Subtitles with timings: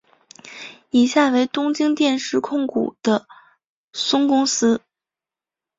[0.89, 3.27] 以下为东京电视控股的
[3.93, 4.81] 孙公司。